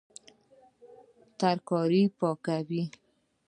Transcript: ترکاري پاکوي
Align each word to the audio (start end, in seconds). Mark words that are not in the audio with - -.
ترکاري 1.39 2.03
پاکوي 2.17 2.81